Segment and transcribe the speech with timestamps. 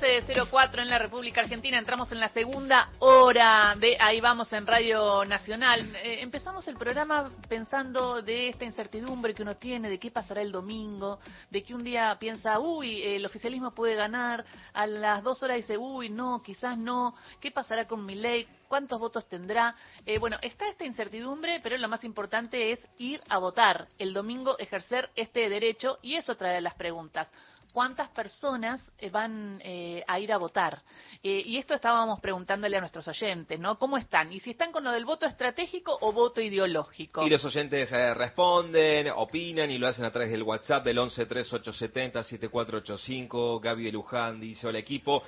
[0.00, 1.78] 11.04 en la República Argentina.
[1.78, 5.96] Entramos en la segunda hora de Ahí vamos en Radio Nacional.
[5.96, 10.52] Eh, empezamos el programa pensando de esta incertidumbre que uno tiene, de qué pasará el
[10.52, 11.18] domingo,
[11.50, 15.78] de que un día piensa, uy, el oficialismo puede ganar, a las dos horas dice,
[15.78, 19.74] uy, no, quizás no, qué pasará con mi ley, cuántos votos tendrá.
[20.04, 24.58] Eh, bueno, está esta incertidumbre, pero lo más importante es ir a votar el domingo,
[24.58, 27.32] ejercer este derecho y eso trae las preguntas
[27.76, 30.80] cuántas personas eh, van eh, a ir a votar.
[31.22, 33.78] Eh, y esto estábamos preguntándole a nuestros oyentes, ¿no?
[33.78, 34.32] ¿Cómo están?
[34.32, 37.26] Y si están con lo del voto estratégico o voto ideológico.
[37.26, 42.22] Y los oyentes responden, opinan y lo hacen a través del WhatsApp del 11 3870
[42.22, 43.60] 7485.
[43.60, 45.22] Gaby de Luján dice, hola equipo.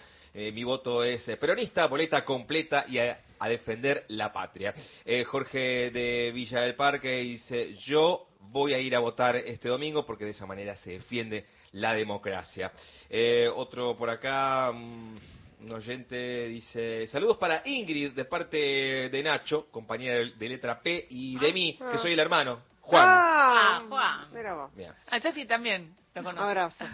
[0.53, 4.75] Mi voto es peronista, boleta completa y a, a defender la patria.
[5.27, 10.25] Jorge de Villa del Parque dice, yo voy a ir a votar este domingo porque
[10.25, 12.73] de esa manera se defiende la democracia.
[13.09, 15.17] Eh, otro por acá, mm,
[15.61, 21.39] un oyente dice, saludos para Ingrid de parte de Nacho, compañera de letra P, y
[21.39, 21.99] de mí, que ah.
[21.99, 23.05] soy el hermano, Juan.
[23.07, 24.33] Ah, Juan.
[24.33, 24.71] Mira vos.
[25.11, 26.43] Ah, sí también lo conozco.
[26.43, 26.85] Abrazo.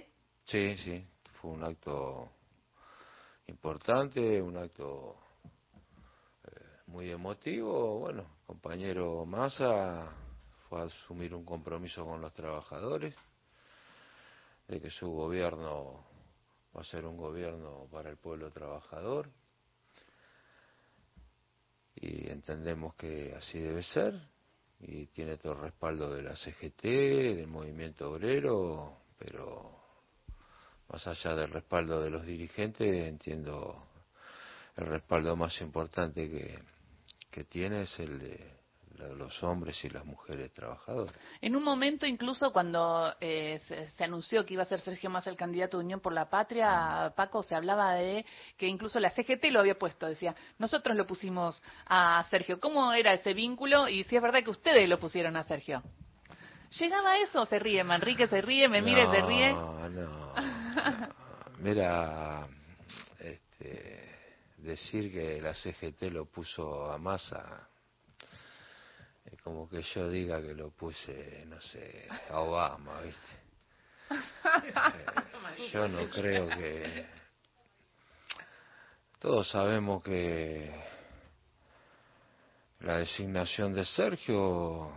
[0.46, 1.06] Sí, sí,
[1.42, 2.31] fue un acto
[3.48, 5.18] importante, un acto
[6.46, 6.50] eh,
[6.88, 8.00] muy emotivo.
[8.00, 10.09] Bueno, compañero Massa
[10.69, 13.14] fue a asumir un compromiso con los trabajadores
[14.69, 16.06] de que su gobierno
[16.76, 19.30] va a ser un gobierno para el pueblo trabajador.
[21.96, 24.20] Y entendemos que así debe ser.
[24.80, 29.78] Y tiene todo el respaldo de la CGT, del movimiento obrero, pero
[30.90, 33.88] más allá del respaldo de los dirigentes, entiendo
[34.76, 36.60] el respaldo más importante que,
[37.32, 38.58] que tiene es el de
[38.97, 41.13] los hombres y las mujeres trabajadoras.
[41.41, 43.59] En un momento, incluso cuando eh,
[43.96, 47.13] se, anunció que iba a ser Sergio Massa el candidato de Unión por la Patria,
[47.16, 48.25] Paco, se hablaba de
[48.57, 52.59] que incluso la CGT lo había puesto, decía, nosotros lo pusimos a Sergio.
[52.59, 53.88] ¿Cómo era ese vínculo?
[53.88, 55.84] Y si es verdad que ustedes lo pusieron a Sergio.
[56.80, 57.46] ¿Llegaba eso?
[57.46, 59.53] Se ríe, Manrique se ríe, me mire, se ríe.
[59.53, 60.34] No, no.
[61.59, 62.47] Mira,
[63.19, 64.16] este,
[64.57, 67.68] decir que la CGT lo puso a Massa
[69.32, 73.48] es como que yo diga que lo puse, no sé, a Obama, ¿viste?
[74.10, 77.06] Eh, yo no creo que...
[79.20, 80.72] Todos sabemos que
[82.82, 84.92] la designación de Sergio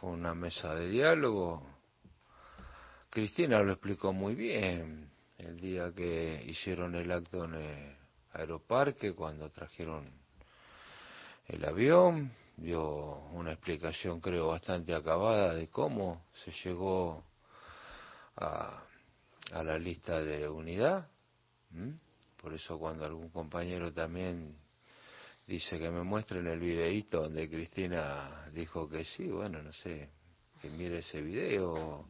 [0.00, 1.66] fue una mesa de diálogo.
[3.10, 7.96] Cristina lo explicó muy bien el día que hicieron el acto en el
[8.32, 10.10] aeroparque, cuando trajeron
[11.48, 17.24] el avión dio una explicación creo bastante acabada de cómo se llegó
[18.36, 18.82] a,
[19.52, 21.08] a la lista de unidad.
[22.40, 24.56] Por eso cuando algún compañero también
[25.46, 30.10] dice que me muestren el videíto donde Cristina dijo que sí, bueno, no sé,
[30.60, 32.08] que mire ese video.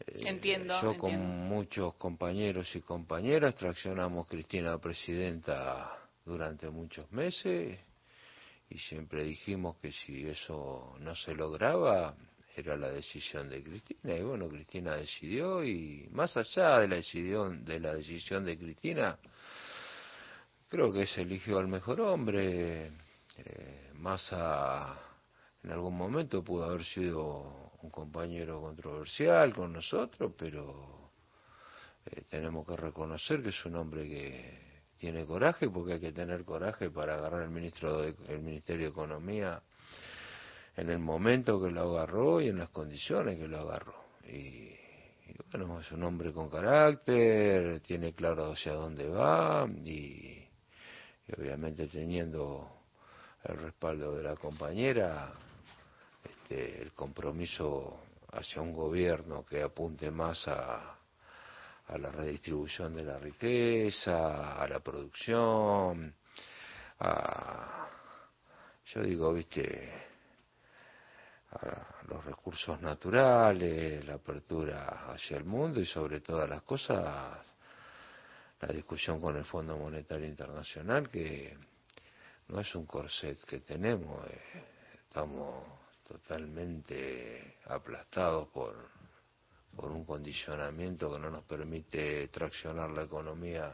[0.00, 0.80] Eh, entiendo.
[0.80, 7.78] Yo con muchos compañeros y compañeras traccionamos Cristina presidenta durante muchos meses
[8.70, 12.14] y siempre dijimos que si eso no se lograba
[12.54, 17.64] era la decisión de Cristina y bueno Cristina decidió y más allá de la decisión
[17.64, 19.18] de la decisión de Cristina
[20.68, 22.92] creo que se eligió al mejor hombre.
[23.36, 24.96] Eh, Massa
[25.62, 31.10] en algún momento pudo haber sido un compañero controversial con nosotros, pero
[32.06, 34.67] eh, tenemos que reconocer que es un hombre que
[34.98, 39.62] tiene coraje, porque hay que tener coraje para agarrar el ministro el Ministerio de Economía
[40.76, 43.94] en el momento que lo agarró y en las condiciones que lo agarró.
[44.24, 44.70] Y,
[45.50, 50.46] bueno, es un hombre con carácter, tiene claro hacia dónde va y,
[51.36, 52.68] obviamente teniendo
[53.44, 55.32] el respaldo de la compañera,
[56.24, 58.00] este, el compromiso
[58.32, 60.97] hacia un gobierno que apunte más a,
[61.88, 66.14] a la redistribución de la riqueza, a la producción,
[67.00, 67.88] a,
[68.86, 69.92] yo digo, viste,
[71.52, 77.44] a los recursos naturales, la apertura hacia el mundo y sobre todas las cosas
[78.60, 81.56] la discusión con el Fondo Monetario Internacional que
[82.48, 84.64] no es un corset que tenemos, eh,
[85.04, 85.64] estamos
[86.06, 88.74] totalmente aplastados por,
[89.78, 93.72] por un condicionamiento que no nos permite traccionar la economía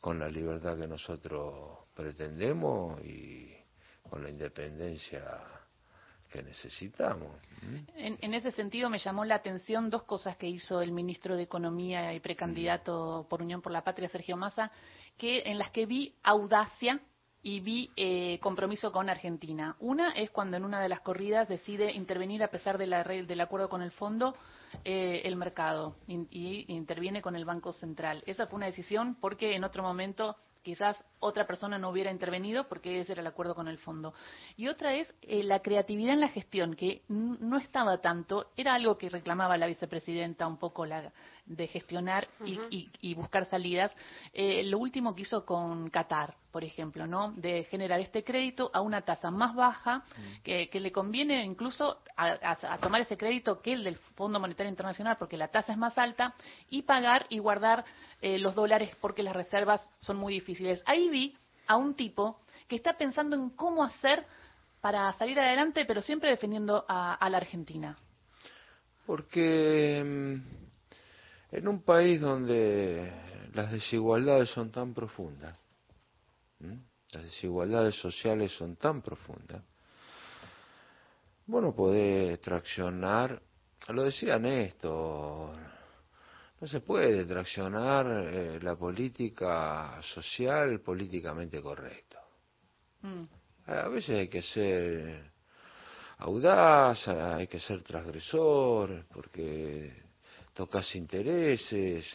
[0.00, 3.52] con la libertad que nosotros pretendemos y
[4.08, 5.24] con la independencia
[6.30, 7.32] que necesitamos.
[7.96, 12.14] En, ese sentido me llamó la atención dos cosas que hizo el ministro de Economía
[12.14, 14.70] y precandidato por Unión por la Patria, Sergio Massa,
[15.18, 17.00] que en las que vi audacia
[17.42, 19.76] y vi eh, compromiso con Argentina.
[19.80, 23.40] Una es cuando en una de las corridas decide intervenir a pesar de la, del
[23.40, 24.36] acuerdo con el fondo
[24.84, 28.22] eh, el mercado y interviene con el Banco Central.
[28.26, 32.98] Esa fue una decisión porque en otro momento quizás otra persona no hubiera intervenido porque
[32.98, 34.14] ese era el acuerdo con el fondo.
[34.56, 38.98] Y otra es eh, la creatividad en la gestión, que no estaba tanto, era algo
[38.98, 41.12] que reclamaba la vicepresidenta un poco la,
[41.46, 43.96] de gestionar y, buscar salidas.
[44.32, 47.32] Eh, lo último que hizo con Qatar, por ejemplo, ¿no?
[47.32, 50.04] De generar este crédito a una tasa más baja,
[50.42, 55.36] que, le conviene incluso a, tomar ese crédito que el del Fondo Monetario Internacional, porque
[55.36, 56.34] la tasa es más alta,
[56.68, 57.84] y pagar y guardar
[58.20, 60.55] eh, los dólares porque las reservas son muy difíciles.
[60.86, 61.36] Ahí vi
[61.66, 64.26] a un tipo que está pensando en cómo hacer
[64.80, 67.98] para salir adelante, pero siempre defendiendo a, la Argentina.
[69.04, 73.12] Porque mm, en un país donde
[73.52, 75.56] las desigualdades son tan profundas,
[77.12, 79.62] las desigualdades sociales son tan profundas,
[81.46, 83.40] bueno, puede traccionar,
[83.88, 85.75] lo decía Néstor,
[86.60, 92.18] no se puede traccionar eh, la política social políticamente correcto.
[93.02, 93.24] Mm.
[93.66, 95.30] A veces hay que ser
[96.18, 99.92] audaz, hay que ser transgresor, porque
[100.54, 102.06] tocas intereses.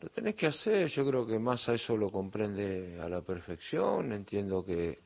[0.00, 4.12] Lo tenés que hacer, yo creo que más a eso lo comprende a la perfección.
[4.12, 5.00] Entiendo que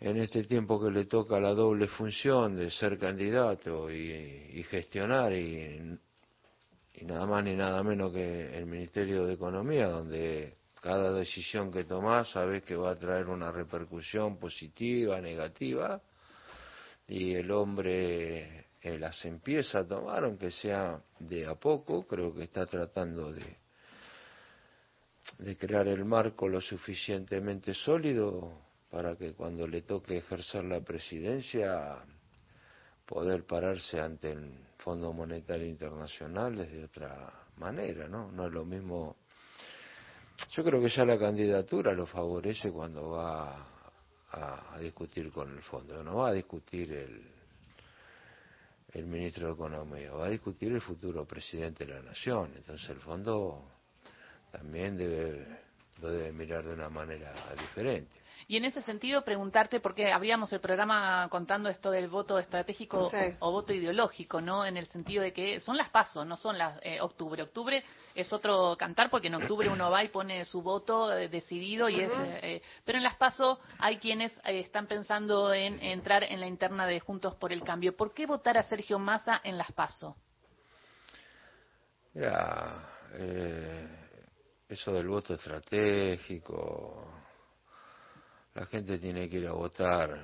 [0.00, 5.32] en este tiempo que le toca la doble función de ser candidato y, y gestionar
[5.32, 5.98] y
[7.00, 11.84] y nada más ni nada menos que el Ministerio de Economía, donde cada decisión que
[11.84, 16.00] tomás sabes que va a traer una repercusión positiva, negativa,
[17.06, 22.44] y el hombre eh, las empieza a tomar, aunque sea de a poco, creo que
[22.44, 23.56] está tratando de,
[25.38, 28.60] de crear el marco lo suficientemente sólido
[28.90, 31.98] para que cuando le toque ejercer la presidencia
[33.08, 38.30] poder pararse ante el Fondo Monetario Internacional desde otra manera, ¿no?
[38.30, 39.16] No es lo mismo.
[40.50, 43.66] Yo creo que ya la candidatura lo favorece cuando va
[44.30, 47.22] a, discutir con el fondo, no va a discutir el,
[48.92, 52.52] el ministro de Economía, va a discutir el futuro presidente de la nación.
[52.54, 53.64] Entonces el fondo
[54.52, 55.46] también debe,
[56.02, 58.20] lo debe mirar de una manera diferente.
[58.50, 63.52] Y en ese sentido, preguntarte, porque habríamos el programa contando esto del voto estratégico o,
[63.52, 64.64] voto ideológico, ¿no?
[64.64, 67.42] En el sentido de que son las pasos, no son las eh, octubre.
[67.42, 71.90] Octubre es otro cantar, porque en octubre uno va y pone su voto eh, decidido,
[71.90, 76.46] y es, eh, pero en las pasos hay quienes están pensando en entrar en la
[76.46, 77.94] interna de Juntos por el Cambio.
[77.94, 80.16] ¿Por qué votar a Sergio Massa en las pasos?
[82.14, 82.82] Mira,
[84.66, 87.27] eso del voto estratégico
[88.58, 90.18] la gente tiene que ir a votar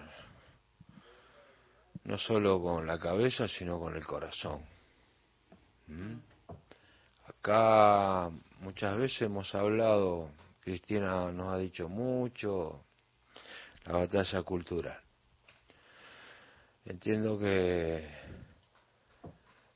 [2.02, 4.60] no solo con la cabeza, sino con el corazón.
[5.86, 6.16] ¿Mm?
[7.28, 12.84] Acá muchas veces hemos hablado, Cristina nos ha dicho mucho,
[13.84, 15.00] la batalla cultural.
[16.86, 18.04] Entiendo que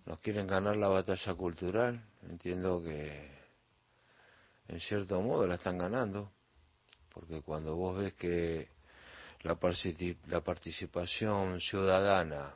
[0.04, 3.30] nos quieren ganar la batalla cultural, entiendo que
[4.66, 6.32] en cierto modo la están ganando,
[7.18, 8.68] porque cuando vos ves que
[9.42, 9.56] la,
[10.40, 12.54] participación ciudadana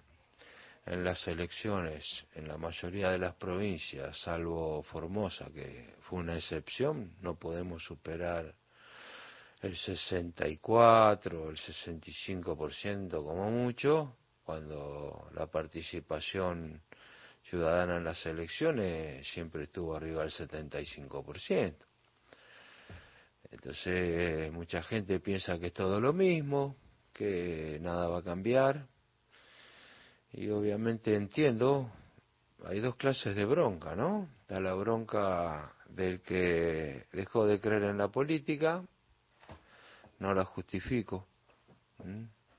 [0.87, 2.05] en las elecciones
[2.37, 8.55] en la mayoría de las provincias, salvo Formosa, que fue una excepción, no podemos superar
[9.63, 16.81] el 64, el 65% como mucho, cuando la participación
[17.43, 21.75] ciudadana en las elecciones siempre estuvo arriba del 75%.
[23.53, 26.75] Entonces, mucha gente piensa que es todo lo mismo,
[27.13, 28.87] que nada va a cambiar.
[30.33, 31.91] Y obviamente entiendo,
[32.65, 34.29] hay dos clases de bronca, ¿no?
[34.41, 38.83] Está la bronca del que dejó de creer en la política,
[40.19, 41.27] no la justifico.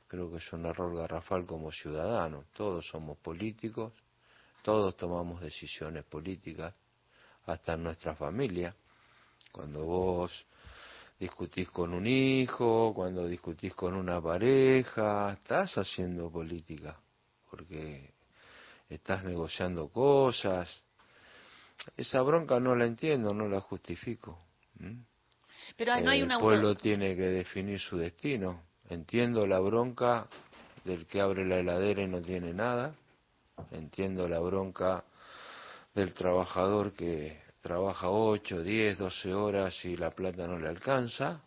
[0.08, 2.46] Creo que es un error garrafal como ciudadano.
[2.54, 3.94] Todos somos políticos,
[4.62, 6.76] todos tomamos decisiones políticas,
[7.48, 8.76] hasta en nuestra familia.
[9.52, 10.46] Cuando vos
[11.20, 17.00] discutís con un hijo, cuando discutís con una pareja, estás haciendo política,
[17.50, 18.14] porque
[18.90, 20.82] estás negociando cosas.
[21.98, 24.40] Esa bronca no la entiendo, no la justifico.
[25.78, 28.64] Pero no hay El pueblo tiene que definir su destino.
[28.90, 30.28] Entiendo la bronca
[30.84, 32.96] del que abre la heladera y no tiene nada.
[33.72, 35.04] Entiendo la bronca
[35.94, 41.42] del trabajador que trabaja 8, 10, 12 horas y la plata no le alcanza,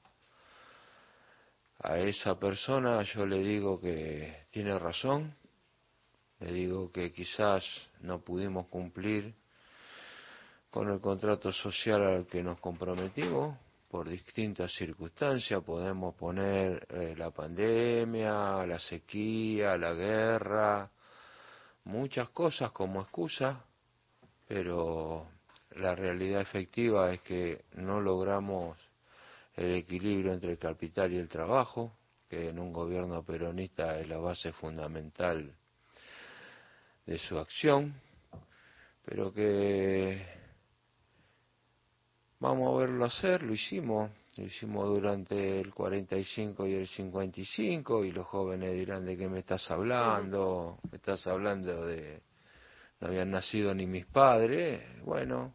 [1.79, 5.37] a esa persona yo le digo que tiene razón,
[6.41, 7.63] le digo que quizás
[8.01, 9.35] no pudimos cumplir
[10.71, 13.59] con el contrato social al que nos comprometimos
[13.91, 20.91] por distintas circunstancias, podemos poner eh, la pandemia, la sequía, la guerra,
[21.85, 23.63] muchas cosas como excusa,
[24.49, 25.36] pero
[25.77, 28.79] la realidad efectiva es que no logramos
[29.55, 31.93] el equilibrio entre el capital y el trabajo,
[32.29, 35.55] que en un gobierno peronista es la base fundamental
[37.07, 37.95] de su acción,
[39.05, 40.27] pero que
[42.41, 48.13] vamos a verlo hacer, lo hicimos, lo hicimos durante el 45 y el 55 y
[48.13, 52.23] los jóvenes dirán de qué me estás hablando, me estás hablando de
[53.01, 55.55] no habían nacido ni mis padres, bueno,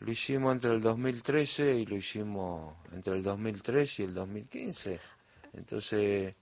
[0.00, 5.00] lo hicimos entre el 2013 y lo hicimos entre el 2003 y el 2015.
[5.52, 6.34] Entonces,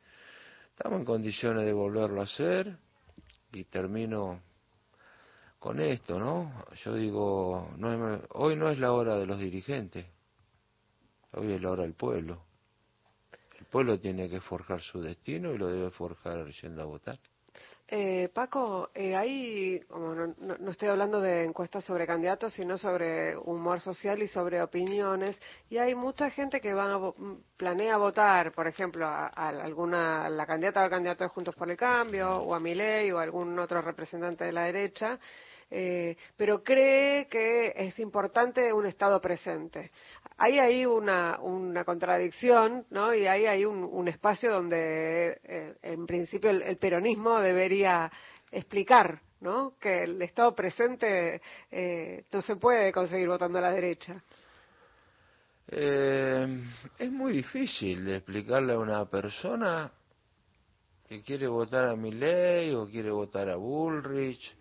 [0.71, 2.77] estamos en condiciones de volverlo a hacer
[3.53, 4.41] y termino
[5.59, 6.67] con esto, ¿no?
[6.85, 10.07] Yo digo, no hoy no es la hora de los dirigentes,
[11.33, 12.45] hoy es la hora del pueblo.
[13.59, 17.19] El pueblo tiene que forjar su destino y lo debe forjar yendo a votar.
[17.91, 23.81] Eh, Paco, eh, ahí, como no, estoy hablando de encuestas sobre candidatos, sino sobre humor
[23.81, 25.39] social y sobre opiniones,
[25.71, 27.13] y hay mucha gente que van a,
[27.57, 31.79] planea votar, por ejemplo, a, alguna, la candidata o el candidato de Juntos por el
[31.79, 35.19] Cambio, o a Milei, o a algún otro representante de la derecha,
[35.71, 39.93] eh, pero cree que es importante un Estado presente.
[40.41, 43.13] Hay ahí una, una contradicción, ¿no?
[43.13, 48.11] Y hay ahí un, un espacio donde, eh, en principio, el, peronismo debería
[48.53, 49.75] explicar, ¿no?
[49.81, 51.43] Que el Estado presente
[51.73, 54.23] eh, no se puede conseguir votando a la derecha.
[55.67, 59.91] es muy difícil explicarle a una persona
[61.09, 64.55] que quiere votar a Milley o quiere votar a Bullrich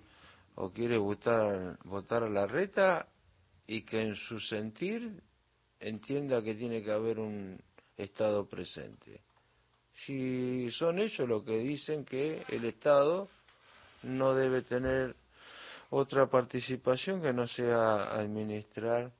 [0.55, 3.07] o quiere votar, votar a la reta
[3.67, 5.22] y que en su sentir
[5.79, 7.60] entienda que tiene que haber un
[7.96, 9.22] Estado presente.
[10.05, 13.27] Si son ellos los que dicen que el Estado
[14.03, 15.15] no debe tener
[15.89, 19.12] otra participación que no sea administrar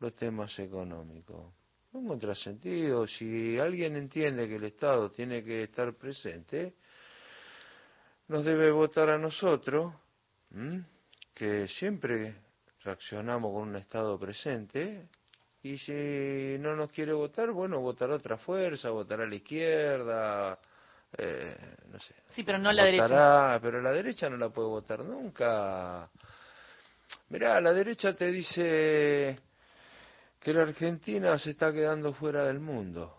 [0.00, 1.52] los temas económicos.
[1.92, 6.74] Un contrasentido, si alguien entiende que el Estado tiene que estar presente,
[8.28, 9.92] nos debe votar a nosotros
[11.34, 12.34] que siempre
[12.82, 15.08] reaccionamos con un Estado presente
[15.62, 20.58] y si no nos quiere votar, bueno, votará otra fuerza, votará a la izquierda,
[21.16, 21.56] eh,
[21.90, 22.14] no sé.
[22.30, 23.60] Sí, pero no la derecha.
[23.62, 26.10] Pero la derecha no la puede votar nunca.
[27.28, 29.38] Mirá, la derecha te dice
[30.40, 33.18] que la Argentina se está quedando fuera del mundo.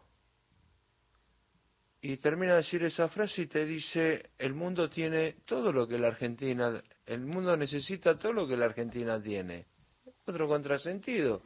[2.02, 5.98] Y termina de decir esa frase y te dice, el mundo tiene todo lo que
[5.98, 9.66] la Argentina el mundo necesita todo lo que la Argentina tiene.
[10.26, 11.42] Otro contrasentido.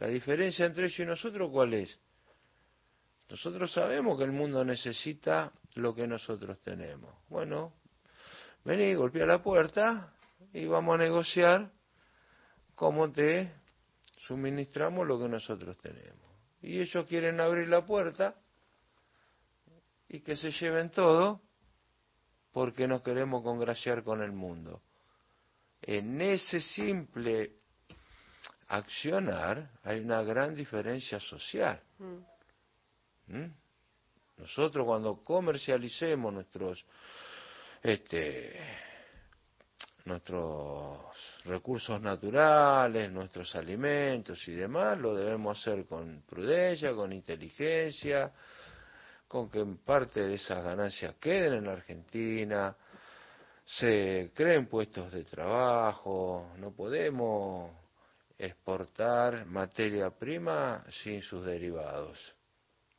[0.00, 1.98] La diferencia entre ellos y nosotros, ¿cuál es?
[3.28, 7.14] Nosotros sabemos que el mundo necesita lo que nosotros tenemos.
[7.28, 7.74] Bueno,
[8.64, 10.14] vení, golpea la puerta
[10.54, 11.70] y vamos a negociar
[12.74, 13.52] cómo te
[14.26, 16.30] suministramos lo que nosotros tenemos.
[16.62, 18.36] y ellos quieren abrir la puerta
[20.08, 21.42] y que se lleven todo
[22.52, 24.80] porque nos queremos congraciar con el mundo.
[25.82, 27.59] En ese simple
[28.70, 31.80] accionar hay una gran diferencia social.
[31.98, 33.36] Mm.
[33.36, 33.54] ¿Mm?
[34.38, 36.84] Nosotros cuando comercialicemos nuestros
[37.82, 38.58] este,
[40.04, 41.00] nuestros
[41.44, 48.32] recursos naturales, nuestros alimentos y demás, lo debemos hacer con prudencia, con inteligencia,
[49.26, 52.76] con que parte de esas ganancias queden en la Argentina,
[53.64, 57.79] se creen puestos de trabajo, no podemos
[58.40, 62.18] exportar materia prima sin sus derivados.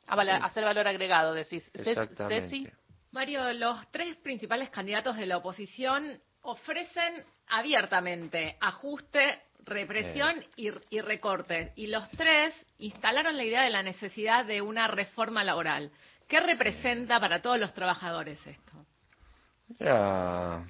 [0.08, 1.70] Ah, vale, hacer valor agregado, decís.
[1.74, 2.42] Exactamente.
[2.42, 2.68] Ceci,
[3.12, 11.74] Mario, los tres principales candidatos de la oposición ofrecen abiertamente ajuste, represión y, y recorte.
[11.76, 15.92] Y los tres instalaron la idea de la necesidad de una reforma laboral.
[16.28, 18.86] ¿Qué representa para todos los trabajadores esto?
[19.80, 20.66] Mira,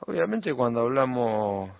[0.00, 1.70] obviamente cuando hablamos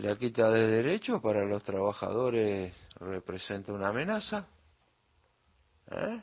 [0.00, 4.46] la quita de derechos para los trabajadores representa una amenaza,
[5.90, 6.20] ¿eh?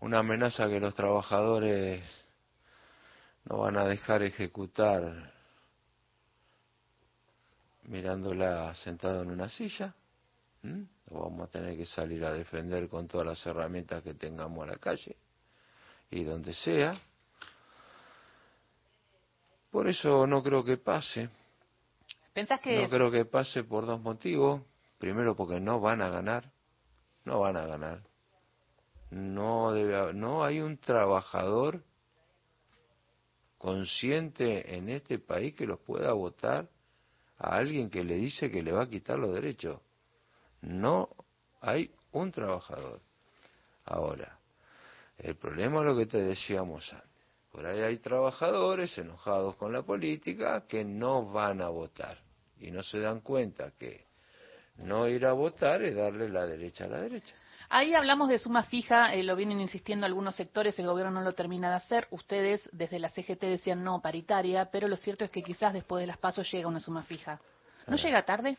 [0.00, 2.02] una amenaza que los trabajadores
[3.44, 5.32] no van a dejar ejecutar
[7.84, 9.94] mirándola sentado en una silla.
[10.62, 10.86] ¿m?
[11.10, 14.72] Lo vamos a tener que salir a defender con todas las herramientas que tengamos a
[14.72, 15.16] la calle
[16.10, 16.94] y donde sea.
[19.70, 21.28] Por eso no creo que pase.
[22.34, 24.60] ¿Pensás que No creo que pase por dos motivos.
[24.98, 26.50] Primero porque no van a ganar.
[27.24, 28.02] No van a ganar.
[29.10, 31.84] No debe no hay un trabajador
[33.56, 36.68] consciente en este país que los pueda votar
[37.38, 39.80] a alguien que le dice que le va a quitar los derechos.
[40.60, 41.10] No
[41.60, 43.00] hay un trabajador.
[43.84, 44.40] Ahora,
[45.18, 47.10] el problema es lo que te decíamos antes.
[47.52, 52.24] Por ahí hay trabajadores enojados con la política que no van a votar
[52.58, 54.06] y no se dan cuenta que
[54.76, 57.34] no ir a votar es darle la derecha a la derecha.
[57.70, 61.32] Ahí hablamos de suma fija, eh, lo vienen insistiendo algunos sectores, el gobierno no lo
[61.32, 62.06] termina de hacer.
[62.10, 66.06] Ustedes desde la CGT decían no, paritaria, pero lo cierto es que quizás después de
[66.06, 67.40] las pasos llega una suma fija.
[67.86, 67.98] ¿No Ah.
[67.98, 68.56] llega tarde?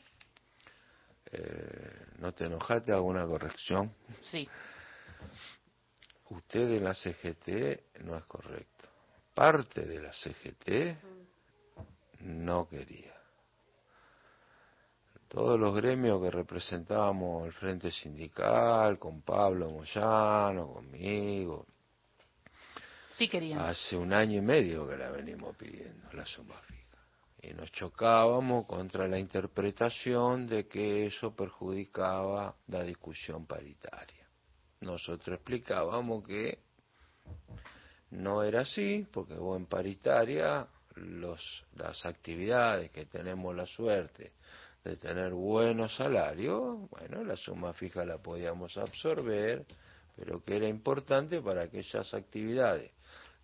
[1.31, 3.93] Eh, no te enojaste, hago una corrección.
[4.31, 4.47] Sí.
[6.29, 8.87] Usted de la CGT no es correcto.
[9.33, 10.97] Parte de la CGT
[12.21, 13.14] no quería.
[15.27, 21.65] Todos los gremios que representábamos el Frente Sindical, con Pablo Moyano, conmigo,
[23.09, 23.59] Sí querían.
[23.59, 26.99] hace un año y medio que la venimos pidiendo, la suma fija.
[27.41, 34.27] Y nos chocábamos contra la interpretación de que eso perjudicaba la discusión paritaria.
[34.81, 36.59] Nosotros explicábamos que
[38.11, 44.33] no era así, porque vos en paritaria los, las actividades que tenemos la suerte
[44.85, 49.65] de tener buenos salarios, bueno, la suma fija la podíamos absorber,
[50.15, 52.91] pero que era importante para aquellas actividades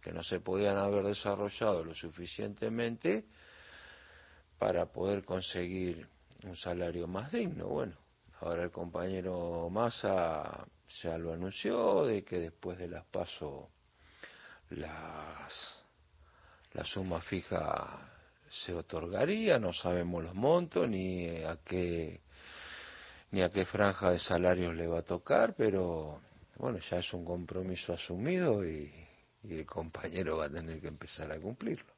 [0.01, 3.25] que no se podían haber desarrollado lo suficientemente
[4.59, 6.07] para poder conseguir
[6.43, 7.67] un salario más digno.
[7.67, 7.95] Bueno,
[8.39, 10.67] ahora el compañero Massa
[11.01, 13.69] ya lo anunció de que después de las paso
[14.69, 15.81] las
[16.73, 18.20] la suma fija
[18.51, 22.21] se otorgaría, no sabemos los montos ni a qué
[23.31, 26.21] ni a qué franja de salarios le va a tocar, pero
[26.57, 28.91] bueno, ya es un compromiso asumido y,
[29.43, 31.91] y el compañero va a tener que empezar a cumplirlo.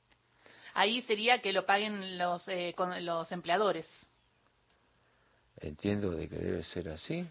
[0.75, 3.87] Ahí sería que lo paguen los, eh, con los empleadores.
[5.59, 7.27] Entiendo de que debe ser así.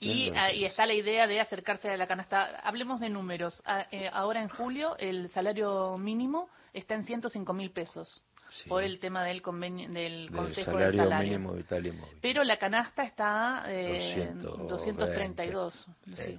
[0.00, 2.60] Y, ah, y está la idea de acercarse a la canasta.
[2.64, 3.62] Hablemos de números.
[3.64, 8.68] Ah, eh, ahora en julio el salario mínimo está en 105 mil pesos Sí.
[8.68, 11.32] por el tema del convenio del del Consejo salario, del Salario.
[11.32, 12.18] mínimo vital y móvil.
[12.20, 14.68] Pero la canasta está eh, 220.
[14.68, 15.86] 232.
[16.16, 16.38] sí.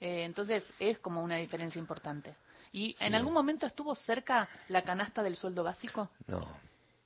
[0.00, 2.34] Eh, entonces es como una diferencia importante.
[2.72, 6.08] ¿Y en algún momento estuvo cerca la canasta del sueldo básico?
[6.26, 6.40] No,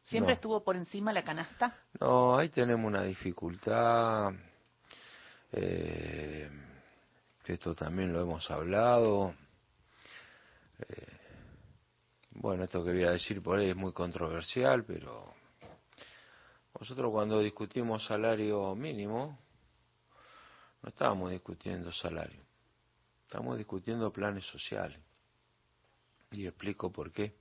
[0.05, 0.35] ¿Siempre No.
[0.35, 1.75] estuvo por encima la canasta?
[2.01, 4.33] no, ahí tenemos una dificultad.
[5.53, 6.51] Eh,
[7.47, 9.35] esto también lo hemos hablado.
[10.89, 11.07] Eh,
[12.31, 15.35] bueno, esto que voy a decir por ahí es muy controversial, pero
[16.79, 19.39] nosotros cuando discutimos salario mínimo,
[20.83, 22.43] no estábamos discutiendo salario,
[23.23, 25.01] estamos discutiendo planes sociales.
[26.33, 27.37] Y explico por qué.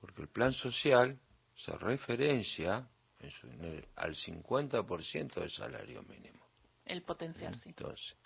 [0.00, 1.18] Porque el plan social
[1.56, 2.88] se referencia
[3.18, 6.47] en su- en el- al 50% del salario mínimo.
[6.88, 7.70] El potencial, sí.
[7.70, 8.16] Entonces,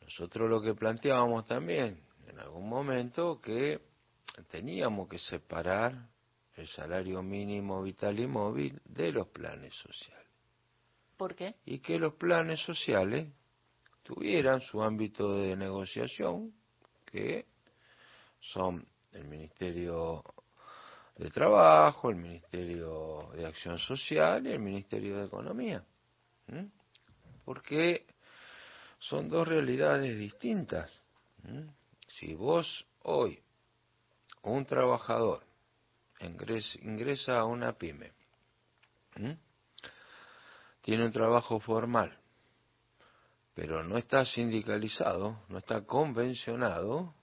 [0.00, 3.80] nosotros lo que planteábamos también en algún momento que
[4.50, 6.08] teníamos que separar
[6.54, 10.26] el salario mínimo vital y móvil de los planes sociales
[11.16, 11.56] ¿Por qué?
[11.64, 13.28] y que los planes sociales
[14.02, 16.52] tuvieran su ámbito de negociación
[17.04, 17.46] que
[18.40, 20.22] son el Ministerio
[21.16, 25.84] de Trabajo, el Ministerio de Acción Social y el Ministerio de Economía.
[27.46, 28.04] Porque
[28.98, 30.92] son dos realidades distintas.
[32.08, 33.40] Si vos hoy,
[34.42, 35.46] un trabajador,
[36.18, 38.12] ingres- ingresa a una pyme,
[40.82, 42.18] tiene un trabajo formal,
[43.54, 47.14] pero no está sindicalizado, no está convencionado,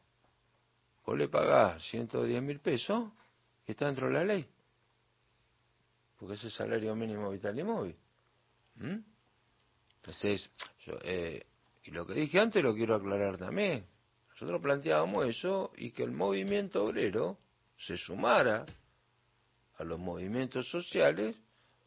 [1.06, 3.12] vos le pagás 110 mil pesos
[3.68, 4.50] y está dentro de la ley.
[6.18, 7.98] Porque es salario mínimo vital y móvil.
[10.04, 10.50] Entonces,
[10.86, 11.46] yo, eh,
[11.84, 13.86] y lo que dije antes lo quiero aclarar también.
[14.32, 17.40] Nosotros planteábamos eso y que el movimiento obrero
[17.78, 18.66] se sumara
[19.78, 21.36] a los movimientos sociales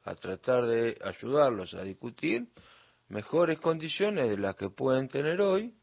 [0.05, 2.48] a tratar de ayudarlos a discutir
[3.09, 5.74] mejores condiciones de las que pueden tener hoy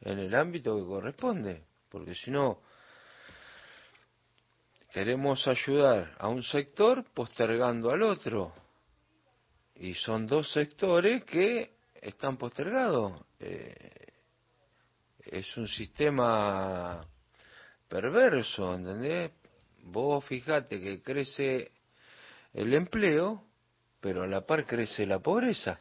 [0.00, 2.60] en el ámbito que corresponde, porque si no
[4.92, 8.52] queremos ayudar a un sector postergando al otro
[9.80, 13.20] y son dos sectores que están postergados.
[13.40, 13.90] Eh,
[15.24, 17.04] es un sistema
[17.88, 19.30] perverso, ¿entendés?
[19.84, 21.72] Vos fijate que crece
[22.52, 23.42] el empleo,
[24.00, 25.80] pero a la par crece la pobreza.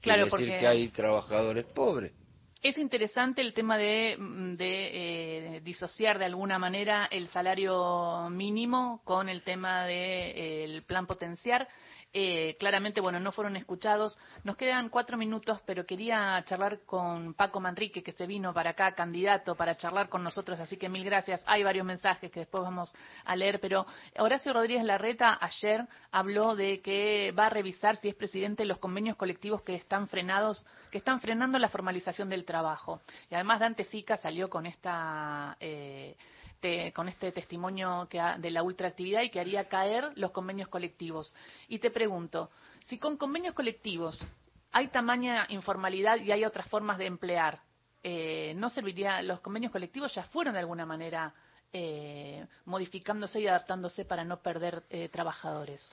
[0.02, 2.12] Quiere decir porque- que hay trabajadores pobres.
[2.60, 9.00] Es interesante el tema de, mm, de, eh, disociar de alguna manera el salario mínimo
[9.04, 11.68] con el tema del plan potenciar.
[12.12, 14.18] Eh, claramente, bueno, no fueron escuchados.
[14.42, 18.92] Nos quedan cuatro minutos, pero quería charlar con Paco Manrique, que se vino para acá,
[18.92, 21.42] candidato, para charlar con nosotros, así que mil gracias.
[21.46, 22.94] Hay varios mensajes que después vamos
[23.24, 23.86] a leer, pero
[24.18, 29.16] Horacio Rodríguez Larreta ayer habló de que va a revisar si es presidente los convenios
[29.16, 33.00] colectivos que están frenados, que están frenando la formalización del trabajo.
[33.30, 36.16] Y además Dante Sica salió con esta eh,
[36.60, 40.68] te- con este testimonio que ha- de la ultraactividad y que haría caer los convenios
[40.68, 41.34] colectivos.
[41.68, 42.50] Y te pregunto,
[42.86, 44.26] si con convenios colectivos
[44.72, 47.60] hay tamaña informalidad y hay otras formas de emplear,
[48.02, 51.32] eh, ¿no serviría, los convenios colectivos ya fueron de alguna manera
[51.72, 55.90] eh, modificándose y adaptándose para no perder eh, trabajadores?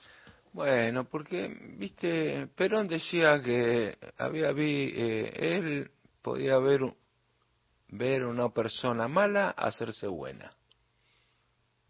[0.56, 5.90] Bueno, porque, viste, Perón decía que había vi, eh, él
[6.22, 6.80] podía ver,
[7.88, 10.50] ver una persona mala hacerse buena,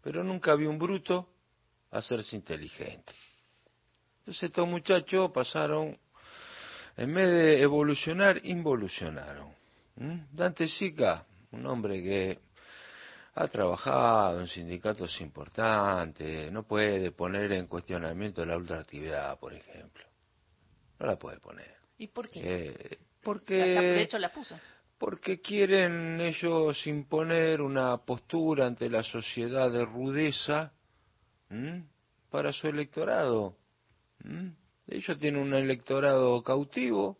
[0.01, 1.29] pero nunca vi un bruto
[1.91, 3.13] hacerse inteligente.
[4.19, 5.97] Entonces estos muchachos pasaron,
[6.97, 9.47] en vez de evolucionar, involucionaron.
[9.95, 10.17] ¿Mm?
[10.33, 12.39] Dante Sica, un hombre que
[13.39, 20.03] ha trabajado en sindicatos importantes, no puede poner en cuestionamiento la ultraactividad, por ejemplo.
[20.99, 21.75] No la puede poner.
[21.99, 22.39] ¿Y por qué?
[22.43, 24.59] Eh, La- de porque, hecho, la puso.
[24.97, 30.71] porque quieren ellos imponer una postura ante la sociedad de rudeza
[31.51, 31.85] ¿m?
[32.31, 33.55] para su electorado.
[34.23, 34.55] ¿m?
[34.87, 37.19] Ellos tienen un electorado cautivo,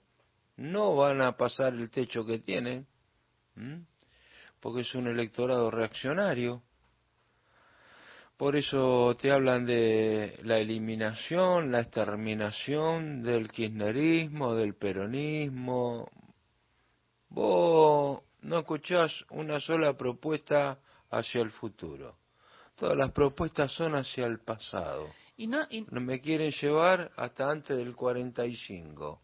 [0.55, 2.87] no van a pasar el techo que tienen,
[3.55, 3.85] ¿m?
[4.59, 6.63] Porque es un electorado reaccionario.
[8.37, 16.11] Por eso te hablan de la eliminación, la exterminación del kirchnerismo, del peronismo.
[17.29, 22.15] Vos no escuchás una sola propuesta hacia el futuro.
[22.75, 25.07] Todas las propuestas son hacia el pasado.
[25.35, 29.21] Y no, y, Me quieren llevar hasta antes del 45.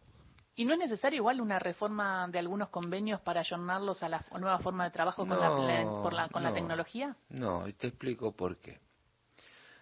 [0.56, 4.60] ¿Y no es necesario igual una reforma de algunos convenios para ayornarlos a la nueva
[4.60, 6.56] forma de trabajo con, la, No, la- por la, con la no.
[6.56, 7.16] tecnología?
[7.30, 8.80] No, y te explico por qué.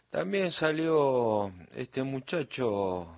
[0.09, 3.17] También salió este muchacho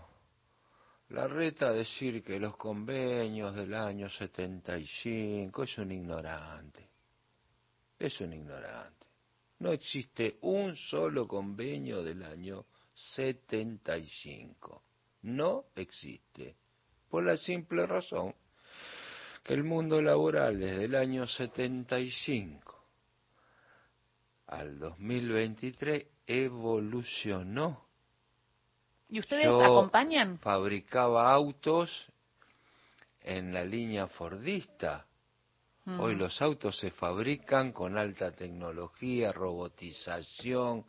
[1.09, 6.89] Larreta a decir que los convenios del año 75 es un ignorante.
[7.99, 9.05] Es un ignorante.
[9.59, 14.83] No existe un solo convenio del año 75.
[15.23, 16.55] No existe.
[17.13, 18.33] Por la simple razón
[19.43, 22.83] que el mundo laboral desde el año 75
[24.47, 27.85] al 2023 evolucionó.
[29.09, 30.39] ¿Y ustedes Yo acompañan?
[30.39, 32.07] Fabricaba autos
[33.21, 35.05] en la línea Fordista.
[35.85, 35.99] Mm.
[35.99, 40.83] Hoy los autos se fabrican con alta tecnología, robotización,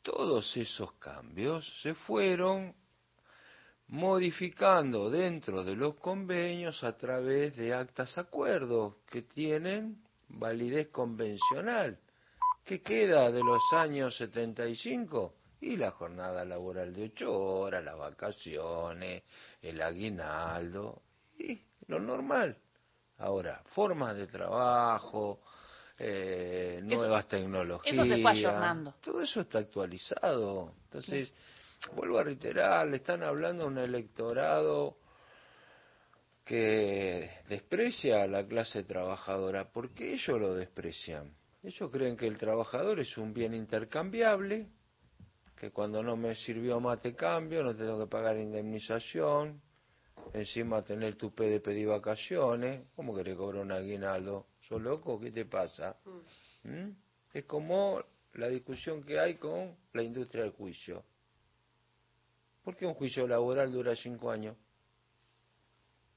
[0.00, 2.74] todos esos cambios se fueron
[3.88, 11.98] modificando dentro de los convenios a través de actas acuerdos que tienen validez convencional.
[12.64, 15.34] ¿Qué queda de los años 75?
[15.60, 19.22] Y la jornada laboral de ocho horas, las vacaciones,
[19.62, 21.02] el aguinaldo,
[21.38, 22.56] y lo normal.
[23.18, 25.40] Ahora, formas de trabajo,
[25.98, 27.94] eh, nuevas tecnologías.
[27.94, 28.94] Eso se fue ayornando.
[29.00, 30.74] Todo eso está actualizado.
[30.84, 31.32] Entonces,
[31.92, 34.96] vuelvo a reiterar, le están hablando a un electorado
[36.44, 39.70] que desprecia a la clase trabajadora.
[39.70, 41.34] ¿Por qué ellos lo desprecian?
[41.62, 44.68] Ellos creen que el trabajador es un bien intercambiable,
[45.56, 49.62] que cuando no me sirvió más te cambio, no tengo que pagar indemnización,
[50.34, 54.48] encima tener tu P de pedir vacaciones, ¿cómo que le cobrar un aguinaldo?
[54.68, 55.18] ¿Sos loco?
[55.18, 55.96] ¿Qué te pasa?
[56.64, 56.90] ¿Mm?
[57.32, 58.02] Es como
[58.34, 61.04] la discusión que hay con la industria del juicio.
[62.64, 64.56] ¿Por qué un juicio laboral dura cinco años?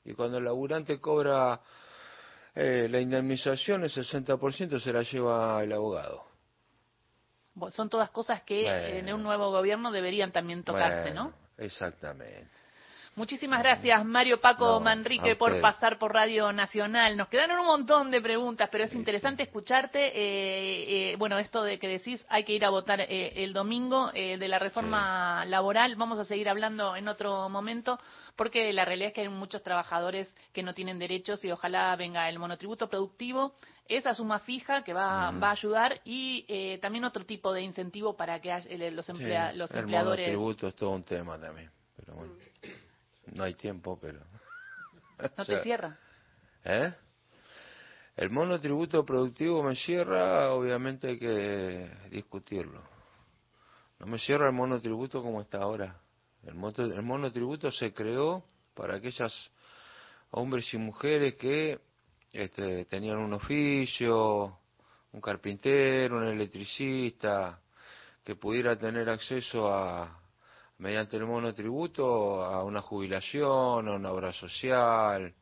[0.05, 1.59] Y cuando el laburante cobra
[2.55, 6.25] eh, la indemnización, el 60% se la lleva el abogado.
[7.71, 8.87] Son todas cosas que Bueno.
[8.87, 11.33] en un nuevo gobierno deberían también tocarse, Bueno, ¿no?
[11.57, 12.56] Exactamente.
[13.17, 17.17] Muchísimas gracias, Mario Paco No, Manrique, por pasar por Radio Nacional.
[17.17, 20.09] Nos quedaron un montón de preguntas, pero es Sí, interesante escucharte.
[20.09, 24.11] eh, eh, bueno, esto de que decís hay que ir a votar eh, el domingo
[24.13, 27.99] eh, de la reforma laboral, vamos a seguir hablando en otro momento,
[28.35, 32.29] porque la realidad es que hay muchos trabajadores que no tienen derechos y ojalá venga
[32.29, 33.55] el monotributo productivo,
[33.87, 35.39] esa suma fija que va, Ujú.
[35.39, 39.09] va a ayudar y eh, también otro tipo de incentivo para que haya- eh, los,
[39.09, 40.27] emplea- los el empleadores.
[40.27, 41.71] monotributo es todo un tema también.
[41.95, 42.33] Pero bueno,
[43.37, 44.19] no hay tiempo, pero.
[45.37, 45.97] ¿No te cierra?
[46.63, 46.93] ¿Eh?
[48.15, 52.81] El monotributo productivo me cierra, obviamente hay que discutirlo.
[53.99, 55.99] No me cierra el monotributo como está ahora.
[56.43, 56.55] El,
[56.91, 59.33] el monotributo se creó para aquellas
[60.31, 61.79] hombres y mujeres que
[62.31, 64.59] este, tenían un oficio,
[65.11, 67.59] un carpintero, un electricista,
[68.23, 70.16] que pudiera tener acceso a,
[70.79, 75.33] mediante el monotributo, a una jubilación, a una obra social.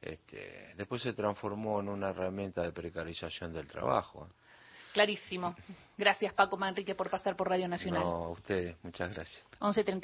[0.00, 4.28] Este, después se transformó en una herramienta de precarización del trabajo.
[4.92, 5.54] Clarísimo.
[5.96, 8.02] Gracias, Paco Manrique, por pasar por Radio Nacional.
[8.02, 9.44] No, a ustedes, muchas gracias.
[9.60, 10.00] 11.32.